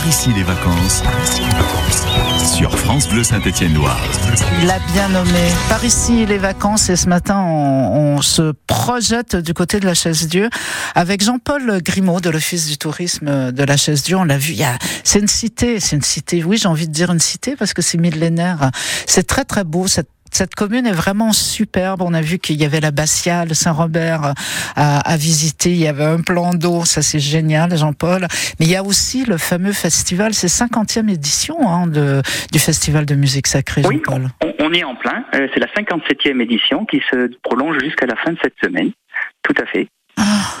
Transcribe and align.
Par 0.00 0.08
ici 0.08 0.32
les 0.32 0.44
vacances. 0.44 1.02
Sur 2.56 2.78
France 2.78 3.06
Bleu 3.06 3.22
Saint-Étienne-Loire. 3.22 4.00
l'a 4.64 4.78
bien 4.94 5.10
nommé. 5.10 5.50
Par 5.68 5.84
ici 5.84 6.24
les 6.24 6.38
vacances 6.38 6.88
et 6.88 6.96
ce 6.96 7.06
matin 7.06 7.42
on, 7.42 8.22
se 8.22 8.54
projette 8.66 9.36
du 9.36 9.52
côté 9.52 9.78
de 9.78 9.84
la 9.84 9.92
Chaise-Dieu 9.92 10.48
avec 10.94 11.22
Jean-Paul 11.22 11.82
Grimaud 11.82 12.20
de 12.20 12.30
l'Office 12.30 12.66
du 12.66 12.78
tourisme 12.78 13.52
de 13.52 13.62
la 13.62 13.76
Chaise-Dieu. 13.76 14.16
On 14.16 14.24
l'a 14.24 14.38
vu, 14.38 14.54
il 14.54 14.66
c'est 15.04 15.18
une 15.18 15.28
cité, 15.28 15.80
c'est 15.80 15.96
une 15.96 16.02
cité, 16.02 16.42
oui 16.44 16.56
j'ai 16.56 16.68
envie 16.68 16.88
de 16.88 16.92
dire 16.92 17.12
une 17.12 17.20
cité 17.20 17.54
parce 17.54 17.74
que 17.74 17.82
c'est 17.82 17.98
millénaire. 17.98 18.70
C'est 19.06 19.26
très 19.26 19.44
très 19.44 19.64
beau 19.64 19.86
cette 19.86 20.08
cette 20.32 20.54
commune 20.54 20.86
est 20.86 20.92
vraiment 20.92 21.32
superbe. 21.32 22.02
On 22.02 22.14
a 22.14 22.20
vu 22.20 22.38
qu'il 22.38 22.56
y 22.60 22.64
avait 22.64 22.80
la 22.80 22.90
Bastiale, 22.90 23.54
Saint-Robert 23.54 24.34
à, 24.76 24.98
à, 24.98 25.16
visiter. 25.16 25.70
Il 25.70 25.78
y 25.78 25.88
avait 25.88 26.04
un 26.04 26.20
plan 26.20 26.52
d'eau, 26.54 26.84
ça 26.84 27.02
c'est 27.02 27.18
génial, 27.18 27.76
Jean-Paul. 27.76 28.26
Mais 28.58 28.66
il 28.66 28.70
y 28.70 28.76
a 28.76 28.82
aussi 28.82 29.24
le 29.24 29.38
fameux 29.38 29.72
festival, 29.72 30.34
c'est 30.34 30.48
50e 30.48 31.10
édition 31.10 31.56
hein, 31.68 31.86
de, 31.86 32.22
du 32.52 32.58
festival 32.58 33.06
de 33.06 33.14
musique 33.14 33.46
sacrée, 33.46 33.82
Jean-Paul. 33.82 34.30
Oui, 34.42 34.50
on, 34.58 34.66
on, 34.66 34.72
est 34.72 34.84
en 34.84 34.94
plein. 34.94 35.24
Euh, 35.34 35.48
c'est 35.52 35.60
la 35.60 35.66
57e 35.66 36.40
édition 36.40 36.84
qui 36.84 37.02
se 37.10 37.30
prolonge 37.42 37.78
jusqu'à 37.80 38.06
la 38.06 38.16
fin 38.16 38.32
de 38.32 38.38
cette 38.42 38.54
semaine. 38.62 38.90
Tout 39.42 39.54
à 39.60 39.66
fait. 39.66 39.88
Ah. 40.16 40.54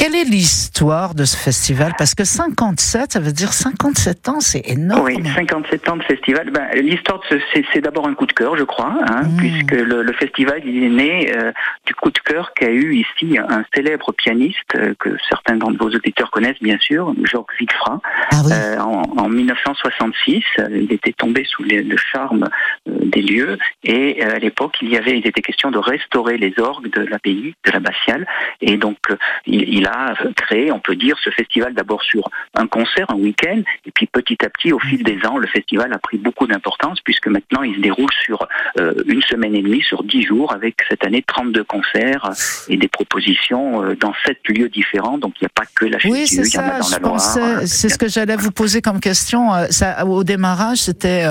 Quelle 0.00 0.16
est 0.16 0.24
l'histoire 0.24 1.14
de 1.14 1.26
ce 1.26 1.36
festival? 1.36 1.92
Parce 1.98 2.14
que 2.14 2.24
57, 2.24 3.12
ça 3.12 3.20
veut 3.20 3.32
dire 3.32 3.52
57 3.52 4.30
ans, 4.30 4.40
c'est 4.40 4.66
énorme. 4.66 5.02
Oui, 5.04 5.22
57 5.22 5.88
ans 5.90 5.98
de 5.98 6.02
festival. 6.04 6.48
Ben, 6.50 6.70
l'histoire, 6.72 7.20
c'est 7.52 7.80
d'abord 7.82 8.08
un 8.08 8.14
coup 8.14 8.24
de 8.24 8.32
cœur, 8.32 8.56
je 8.56 8.64
crois, 8.64 8.94
hein, 9.06 9.24
mmh. 9.24 9.36
puisque 9.36 9.72
le, 9.72 10.02
le, 10.02 10.12
festival 10.14 10.62
il 10.64 10.84
est 10.84 10.88
né 10.88 11.36
euh, 11.36 11.52
du 11.84 11.94
coup 11.94 12.10
de 12.10 12.18
cœur 12.20 12.54
qu'a 12.54 12.70
eu 12.70 12.94
ici 12.94 13.36
un 13.36 13.62
célèbre 13.74 14.12
pianiste 14.12 14.74
euh, 14.74 14.94
que 14.98 15.10
certains 15.28 15.56
de 15.56 15.76
vos 15.76 15.90
auditeurs 15.90 16.30
connaissent 16.30 16.62
bien 16.62 16.78
sûr, 16.78 17.12
Georges 17.24 17.54
Wigfra, 17.60 18.00
ah 18.30 18.36
oui. 18.46 18.52
euh, 18.54 18.78
en, 18.78 19.02
en, 19.18 19.28
1966. 19.28 20.42
Il 20.70 20.90
était 20.94 21.12
tombé 21.12 21.44
sous 21.44 21.62
les, 21.62 21.82
le 21.82 21.98
charme 21.98 22.48
des 22.86 23.20
lieux 23.20 23.58
et 23.84 24.22
à 24.22 24.38
l'époque, 24.38 24.76
il 24.80 24.88
y 24.88 24.96
avait, 24.96 25.18
il 25.18 25.26
était 25.26 25.42
question 25.42 25.70
de 25.70 25.78
restaurer 25.78 26.38
les 26.38 26.54
orgues 26.58 26.90
de 26.90 27.02
l'abbaye, 27.02 27.54
de 27.66 27.70
l'abbatiale, 27.70 28.26
et 28.62 28.78
donc 28.78 28.96
il, 29.44 29.68
il 29.68 29.86
a 29.86 29.89
a 29.90 30.14
créé, 30.36 30.72
on 30.72 30.80
peut 30.80 30.96
dire, 30.96 31.16
ce 31.22 31.30
festival 31.30 31.74
d'abord 31.74 32.02
sur 32.02 32.28
un 32.54 32.66
concert, 32.66 33.10
un 33.10 33.16
week-end, 33.16 33.62
et 33.86 33.90
puis 33.90 34.06
petit 34.06 34.38
à 34.44 34.48
petit, 34.48 34.72
au 34.72 34.78
fil 34.78 35.02
des 35.02 35.18
ans, 35.26 35.38
le 35.38 35.46
festival 35.46 35.92
a 35.92 35.98
pris 35.98 36.18
beaucoup 36.18 36.46
d'importance 36.46 37.00
puisque 37.04 37.26
maintenant 37.26 37.62
il 37.62 37.76
se 37.76 37.80
déroule 37.80 38.10
sur 38.24 38.46
euh, 38.78 38.94
une 39.06 39.22
semaine 39.22 39.54
et 39.54 39.62
demie, 39.62 39.82
sur 39.82 40.02
dix 40.02 40.22
jours, 40.22 40.52
avec 40.52 40.76
cette 40.88 41.04
année 41.04 41.22
32 41.26 41.64
concerts 41.64 42.30
et 42.68 42.76
des 42.76 42.88
propositions 42.88 43.82
euh, 43.82 43.96
dans 43.96 44.12
sept 44.24 44.38
lieux 44.48 44.68
différents. 44.68 45.18
Donc 45.18 45.34
il 45.40 45.44
n'y 45.44 45.46
a 45.46 45.54
pas 45.54 45.66
que 45.74 45.86
la 45.86 45.98
Oui, 46.04 46.26
c'est 46.26 46.44
ça. 46.44 46.80
je 46.80 46.98
pensais, 46.98 47.66
c'est 47.66 47.88
ce 47.88 47.98
que 47.98 48.08
j'allais 48.08 48.36
vous 48.36 48.50
poser 48.50 48.82
comme 48.82 49.00
question. 49.00 49.54
Euh, 49.54 49.66
ça, 49.70 50.04
au 50.06 50.24
démarrage, 50.24 50.78
c'était 50.78 51.24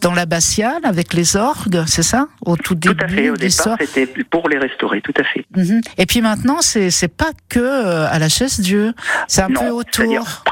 dans 0.00 0.12
l'abbatiale 0.12 0.80
avec 0.84 1.12
les 1.14 1.36
orgues, 1.36 1.84
c'est 1.86 2.02
ça, 2.02 2.28
au 2.44 2.56
tout 2.56 2.74
début. 2.74 2.96
Tout 2.96 3.04
à 3.04 3.08
fait. 3.08 3.30
Au 3.30 3.36
départ, 3.36 3.76
c'était 3.80 4.06
pour 4.24 4.48
les 4.48 4.58
restaurer. 4.58 5.00
Tout 5.00 5.14
à 5.16 5.24
fait. 5.24 5.44
Mm 5.56 5.62
-hmm. 5.62 5.80
Et 5.98 6.06
puis 6.06 6.20
maintenant, 6.20 6.60
c'est 6.60 6.90
c'est 6.90 7.14
pas 7.24 7.32
que 7.48 7.60
à 8.06 8.18
la 8.18 8.28
chaise 8.28 8.60
Dieu? 8.60 8.92
C'est 9.28 9.42
un 9.42 9.48
non, 9.48 9.60
peu 9.60 9.70
autour. 9.70 10.44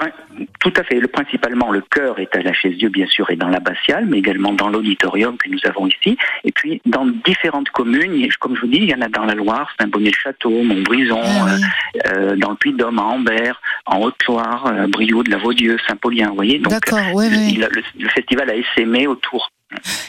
Tout 0.60 0.72
à 0.76 0.84
fait. 0.84 1.00
Le, 1.00 1.08
principalement, 1.08 1.70
le 1.70 1.80
cœur 1.80 2.18
est 2.18 2.34
à 2.34 2.42
la 2.42 2.52
chaise 2.52 2.76
Dieu, 2.76 2.88
bien 2.88 3.06
sûr, 3.06 3.30
et 3.30 3.36
dans 3.36 3.48
l'abbatiale, 3.48 4.06
mais 4.06 4.18
également 4.18 4.52
dans 4.52 4.68
l'auditorium 4.68 5.36
que 5.36 5.48
nous 5.48 5.58
avons 5.64 5.86
ici. 5.86 6.16
Et 6.44 6.52
puis, 6.52 6.80
dans 6.86 7.06
différentes 7.24 7.70
communes, 7.70 8.28
comme 8.40 8.56
je 8.56 8.62
vous 8.62 8.66
dis, 8.66 8.78
il 8.78 8.90
y 8.90 8.94
en 8.94 9.00
a 9.00 9.08
dans 9.08 9.24
la 9.24 9.34
Loire, 9.34 9.70
Saint-Bonnet-le-Château, 9.80 10.62
Montbrison, 10.62 11.20
ah, 11.22 11.46
oui. 11.46 12.00
euh, 12.06 12.36
dans 12.36 12.50
le 12.50 12.56
Puy-de-Dôme, 12.56 12.98
à 12.98 13.02
Ambert, 13.02 13.60
en 13.86 14.00
Haute-Loire, 14.00 14.66
euh, 14.66 14.86
Brioude, 14.86 15.28
La 15.28 15.38
Vaudieu, 15.38 15.76
Saint-Paulien, 15.86 16.28
vous 16.28 16.36
voyez. 16.36 16.58
Donc, 16.58 16.72
oui, 17.14 17.56
le, 17.56 17.68
le, 17.98 18.08
festival 18.08 18.50
a 18.50 18.54
essaimé 18.54 19.06
autour 19.06 19.50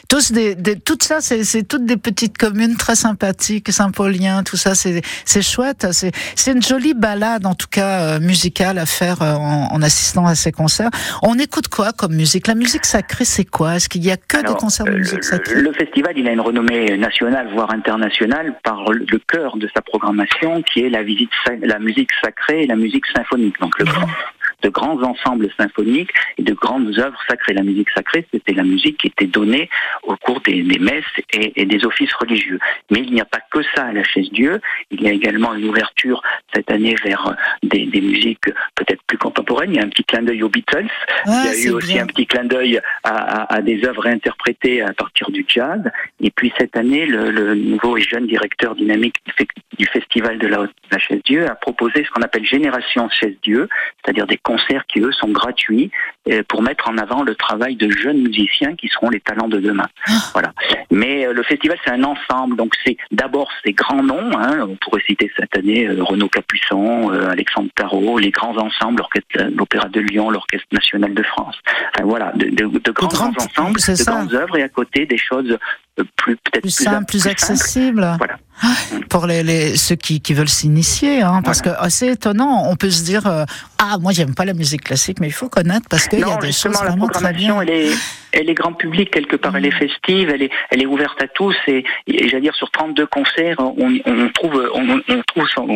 tous 0.07 0.31
des, 0.31 0.55
des, 0.55 0.79
tout 0.79 0.97
ça, 1.01 1.21
c'est 1.21 1.67
toutes 1.67 1.85
des 1.85 1.97
petites 1.97 2.37
communes 2.37 2.77
très 2.77 2.95
sympathiques, 2.95 3.71
Saint-Paulien, 3.71 4.43
tout 4.43 4.57
ça, 4.57 4.73
c'est 4.73 5.41
chouette. 5.41 5.87
C'est 5.91 6.51
une 6.51 6.61
jolie 6.61 6.93
balade, 6.93 7.45
en 7.45 7.55
tout 7.55 7.67
cas 7.69 8.15
euh, 8.15 8.19
musicale, 8.19 8.77
à 8.79 8.85
faire 8.85 9.21
euh, 9.21 9.33
en, 9.35 9.67
en, 9.71 9.81
assistant 9.81 10.25
à 10.25 10.35
ces 10.35 10.51
concerts. 10.51 10.89
On 11.21 11.37
écoute 11.37 11.67
quoi 11.67 11.91
comme 11.91 12.15
musique? 12.15 12.47
La 12.47 12.55
musique 12.55 12.85
sacrée, 12.85 13.25
c'est 13.25 13.45
quoi? 13.45 13.75
Est-ce 13.75 13.89
qu'il 13.89 14.03
y 14.03 14.11
a 14.11 14.17
que 14.17 14.37
Alors, 14.37 14.55
des 14.55 14.59
concerts 14.59 14.85
de 14.85 14.91
musique 14.91 15.17
le, 15.17 15.23
sacrée? 15.23 15.61
Le 15.61 15.73
festival, 15.73 16.13
il 16.17 16.27
a 16.27 16.31
une 16.31 16.41
renommée 16.41 16.97
nationale, 16.97 17.49
voire 17.53 17.71
internationale, 17.71 18.55
par 18.63 18.91
le, 18.91 19.05
cœur 19.27 19.57
de 19.57 19.69
sa 19.73 19.81
programmation, 19.81 20.61
qui 20.63 20.81
est 20.81 20.89
la 20.89 21.03
visite, 21.03 21.29
la 21.61 21.79
musique 21.79 22.09
sacrée 22.23 22.63
et 22.63 22.67
la 22.67 22.75
musique 22.75 23.05
symphonique. 23.13 23.59
Donc 23.59 23.77
le 23.77 23.85
grand 23.85 24.07
de 24.61 24.69
grands 24.69 25.01
ensembles 25.03 25.49
symphoniques 25.57 26.11
et 26.37 26.43
de 26.43 26.53
grandes 26.53 26.97
œuvres 26.99 27.19
sacrées. 27.27 27.53
La 27.53 27.63
musique 27.63 27.89
sacrée, 27.91 28.25
c'était 28.33 28.53
la 28.53 28.63
musique 28.63 28.97
qui 28.97 29.07
était 29.07 29.27
donnée 29.27 29.69
au 30.03 30.15
cours 30.17 30.41
des, 30.41 30.61
des 30.63 30.79
messes 30.79 31.03
et, 31.33 31.61
et, 31.61 31.65
des 31.65 31.85
offices 31.85 32.13
religieux. 32.13 32.59
Mais 32.91 32.99
il 32.99 33.11
n'y 33.13 33.21
a 33.21 33.25
pas 33.25 33.39
que 33.51 33.61
ça 33.75 33.85
à 33.85 33.93
la 33.93 34.03
chaise 34.03 34.29
Dieu. 34.31 34.59
Il 34.91 35.01
y 35.01 35.07
a 35.07 35.11
également 35.11 35.53
une 35.53 35.65
ouverture 35.65 36.21
cette 36.53 36.71
année 36.71 36.95
vers 37.03 37.35
des, 37.63 37.85
des 37.85 38.01
musiques 38.01 38.49
peut-être 38.75 39.01
plus 39.07 39.17
contemporaines. 39.17 39.71
Il 39.73 39.77
y 39.77 39.79
a 39.79 39.85
un 39.85 39.89
petit 39.89 40.03
clin 40.03 40.23
d'œil 40.23 40.43
aux 40.43 40.49
Beatles. 40.49 40.89
Ah, 41.25 41.43
il 41.53 41.61
y 41.61 41.67
a 41.67 41.69
eu 41.69 41.71
aussi 41.71 41.93
bien. 41.93 42.03
un 42.03 42.07
petit 42.07 42.25
clin 42.25 42.43
d'œil 42.45 42.79
à, 43.03 43.09
à, 43.09 43.55
à, 43.55 43.61
des 43.61 43.85
œuvres 43.85 44.07
interprétées 44.07 44.81
à 44.81 44.93
partir 44.93 45.29
du 45.31 45.45
jazz. 45.47 45.81
Et 46.21 46.31
puis 46.31 46.51
cette 46.57 46.75
année, 46.75 47.05
le, 47.05 47.31
le 47.31 47.55
nouveau 47.55 47.97
et 47.97 48.01
jeune 48.01 48.27
directeur 48.27 48.75
dynamique 48.75 49.15
du 49.79 49.85
festival 49.85 50.37
de 50.37 50.47
la, 50.47 50.67
la 50.91 50.99
chaise 50.99 51.21
Dieu 51.25 51.49
a 51.49 51.55
proposé 51.55 52.03
ce 52.03 52.11
qu'on 52.11 52.21
appelle 52.21 52.45
Génération 52.45 53.09
chaise 53.09 53.35
Dieu, 53.41 53.69
c'est-à-dire 54.03 54.27
des 54.27 54.37
concerts 54.37 54.85
qui, 54.87 54.99
eux, 54.99 55.13
sont 55.13 55.29
gratuits 55.29 55.89
pour 56.47 56.61
mettre 56.61 56.87
en 56.89 56.97
avant 56.97 57.23
le 57.23 57.33
travail 57.35 57.75
de 57.75 57.89
jeunes 57.89 58.21
musiciens 58.21 58.75
qui 58.75 58.87
seront 58.87 59.09
les 59.09 59.19
talents 59.19 59.47
de 59.47 59.59
demain. 59.59 59.87
Ah. 60.07 60.11
Voilà. 60.33 60.53
Mais 60.91 61.25
euh, 61.25 61.33
le 61.33 61.43
festival, 61.43 61.77
c'est 61.83 61.91
un 61.91 62.03
ensemble. 62.03 62.55
Donc, 62.55 62.73
c'est 62.85 62.97
d'abord 63.11 63.49
ces 63.63 63.73
grands 63.73 64.03
noms. 64.03 64.31
Hein, 64.37 64.67
on 64.69 64.75
pourrait 64.75 65.01
citer 65.07 65.31
cette 65.37 65.55
année 65.57 65.87
euh, 65.87 66.03
Renaud 66.03 66.29
Capuçon, 66.29 67.11
euh, 67.11 67.29
Alexandre 67.29 67.69
Tarot, 67.75 68.17
les 68.19 68.31
grands 68.31 68.57
ensembles, 68.57 69.03
l'Opéra 69.55 69.89
de 69.89 70.01
Lyon, 70.01 70.29
l'Orchestre 70.29 70.67
national 70.71 71.13
de 71.13 71.23
France. 71.23 71.55
Enfin, 71.95 72.05
voilà, 72.05 72.31
de, 72.35 72.49
de, 72.49 72.79
de 72.79 72.91
grands, 72.91 73.07
grands 73.07 73.33
ensembles, 73.37 73.75
de 73.75 73.95
ça. 73.95 74.11
grandes 74.11 74.33
œuvres 74.33 74.57
et 74.57 74.63
à 74.63 74.69
côté 74.69 75.05
des 75.05 75.17
choses 75.17 75.57
plus 76.15 76.35
peut-être 76.37 76.61
plus, 76.61 76.61
plus 76.61 76.69
simple, 76.71 77.05
plus, 77.05 77.19
plus 77.19 77.27
accessible. 77.27 78.15
Voilà. 78.17 78.37
Ah, 78.61 78.67
pour 79.09 79.25
les, 79.25 79.41
les, 79.41 79.77
ceux 79.77 79.95
qui, 79.95 80.19
qui 80.19 80.33
veulent 80.33 80.49
s'initier, 80.49 81.21
hein, 81.21 81.41
parce 81.43 81.61
voilà. 81.63 81.83
que 81.83 81.89
c'est 81.89 82.07
étonnant. 82.07 82.65
On 82.69 82.75
peut 82.75 82.89
se 82.89 83.03
dire 83.03 83.25
euh, 83.25 83.45
ah 83.77 83.97
moi 83.99 84.11
j'aime 84.11 84.35
pas 84.35 84.43
la 84.43 84.53
musique 84.53 84.83
classique, 84.83 85.19
mais 85.21 85.27
il 85.27 85.33
faut 85.33 85.47
connaître 85.47 85.87
parce 85.89 86.07
qu'il 86.23 86.33
y 86.33 86.37
a 86.37 86.37
des 86.37 86.51
choses 86.51 86.75
vraiment 86.75 87.07
très 87.07 87.33
bien. 87.33 87.61
Elle 87.61 87.69
est, 87.69 87.91
elle 88.31 88.49
est 88.49 88.53
grand 88.53 88.73
public 88.73 89.11
quelque 89.11 89.35
part, 89.35 89.55
elle 89.55 89.65
est 89.65 89.71
festive, 89.71 90.29
elle 90.29 90.43
est, 90.43 90.51
elle 90.69 90.81
est 90.81 90.85
ouverte 90.85 91.21
à 91.21 91.27
tous 91.27 91.55
et, 91.67 91.83
et 92.07 92.29
j'allais 92.29 92.41
dire 92.41 92.55
sur 92.55 92.71
32 92.71 93.05
concerts, 93.07 93.57
on, 93.59 93.99
on 94.05 94.29
trouve, 94.29 94.69
on, 94.73 95.01
on 95.07 95.21
trouve 95.27 95.47
son, 95.49 95.67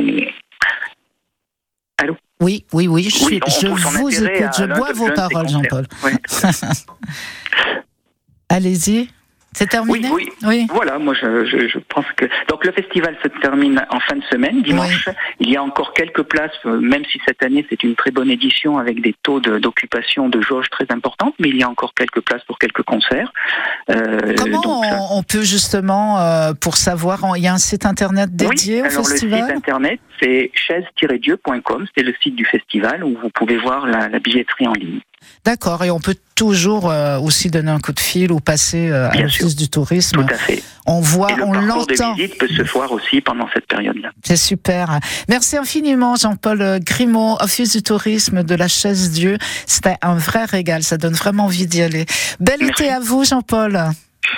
Allô? 1.98 2.18
Oui, 2.40 2.66
oui, 2.74 2.88
oui, 2.88 3.10
je, 3.10 3.26
oui, 3.26 3.40
je 3.48 3.68
vous 3.68 4.26
écoute, 4.26 4.52
je 4.58 4.66
bois 4.66 4.92
vos 4.94 5.10
paroles, 5.12 5.48
Jean-Paul. 5.48 5.88
Allez-y. 8.50 9.10
C'est 9.56 9.70
terminé 9.70 10.10
oui, 10.10 10.28
oui, 10.44 10.48
oui, 10.48 10.68
Voilà, 10.74 10.98
moi 10.98 11.14
je, 11.14 11.46
je, 11.46 11.68
je, 11.68 11.80
pense 11.80 12.06
que. 12.16 12.26
Donc 12.50 12.66
le 12.66 12.72
festival 12.72 13.16
se 13.22 13.28
termine 13.28 13.86
en 13.90 14.00
fin 14.00 14.16
de 14.16 14.24
semaine, 14.32 14.62
dimanche. 14.62 15.08
Oui. 15.08 15.14
Il 15.40 15.50
y 15.50 15.58
a 15.58 15.64
encore 15.64 15.94
quelques 15.94 16.24
places, 16.24 16.52
euh, 16.66 16.80
même 16.80 17.04
si 17.12 17.20
cette 17.28 17.44
année 17.44 17.66
c'est 17.70 17.84
une 17.84 17.96
très 17.96 18.12
bonne 18.12 18.30
édition 18.30 18.78
avec 18.78 19.02
des 19.02 19.16
taux 19.22 19.40
d'occupation 19.40 20.30
de, 20.30 20.40
de, 20.40 20.44
jauge 20.44 20.70
très 20.70 20.86
importantes, 20.90 21.36
mais 21.40 21.50
il 21.50 21.58
y 21.58 21.64
a 21.64 21.70
encore 21.70 21.94
quelques 21.94 22.22
places 22.22 22.44
pour 22.46 22.58
quelques 22.58 22.84
concerts. 22.84 23.32
Euh, 23.90 24.34
Comment 24.38 24.62
donc, 24.62 24.84
on, 24.86 25.18
on, 25.18 25.24
peut 25.24 25.44
justement, 25.44 26.20
euh, 26.20 26.54
pour 26.54 26.78
savoir, 26.78 27.20
il 27.36 27.44
y 27.44 27.48
a 27.48 27.54
un 27.54 27.58
site 27.58 27.86
internet 27.86 28.36
dédié 28.36 28.82
oui, 28.82 28.88
au 28.88 28.92
alors 28.92 29.08
festival 29.08 29.42
Le 29.42 29.46
site 29.48 29.56
internet, 29.56 30.00
c'est 30.22 30.52
chaise-dieu.com, 30.54 31.86
c'est 31.96 32.04
le 32.04 32.14
site 32.22 32.36
du 32.36 32.46
festival 32.46 33.04
où 33.04 33.18
vous 33.22 33.30
pouvez 33.30 33.58
voir 33.58 33.88
la, 33.88 34.10
la 34.10 34.20
billetterie 34.20 34.68
en 34.68 34.74
ligne. 34.74 35.00
D'accord, 35.46 35.84
et 35.84 35.92
on 35.92 36.00
peut 36.00 36.16
toujours 36.36 36.90
euh, 36.90 37.20
aussi 37.20 37.50
donner 37.50 37.72
un 37.72 37.80
coup 37.80 37.92
de 37.92 38.00
fil 38.00 38.32
ou 38.32 38.40
passer 38.40 38.90
euh, 38.90 39.10
à 39.10 39.18
l'office 39.18 39.56
du 39.56 39.70
tourisme. 39.70 40.26
Tout 40.26 40.34
à 40.34 40.38
fait. 40.38 40.64
On 40.86 41.00
voit, 41.00 41.32
et 41.32 41.36
le 41.36 41.44
on 41.44 41.54
l'entend. 41.54 42.14
visite 42.16 42.38
peut 42.38 42.48
se 42.48 42.62
voir 42.64 42.92
aussi 42.92 43.22
pendant 43.22 43.48
cette 43.54 43.68
période-là. 43.68 44.12
C'est 44.24 44.38
super. 44.38 45.00
Merci 45.30 45.58
infiniment, 45.58 46.16
Jean-Paul 46.16 46.80
Grimaud, 46.82 47.38
office 47.40 47.76
du 47.76 47.84
tourisme 47.84 48.44
de 48.44 48.56
la 48.56 48.68
Chaise 48.68 49.12
Dieu. 49.12 49.38
C'était 49.66 49.96
un 50.02 50.16
vrai 50.16 50.46
régal. 50.46 50.84
Ça 50.84 50.98
donne 50.98 51.14
vraiment 51.14 51.46
envie 51.46 51.68
d'y 51.68 51.82
aller. 51.82 52.06
Bel 52.40 52.58
merci. 52.60 52.84
été 52.84 52.92
à 52.92 53.00
vous, 53.00 53.24
Jean-Paul. 53.24 53.80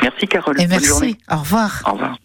Merci, 0.01 0.27
Carole. 0.27 0.59
Et 0.59 0.67
merci. 0.67 1.17
Au 1.29 1.37
revoir. 1.37 1.83
Au 1.85 1.93
revoir. 1.93 2.17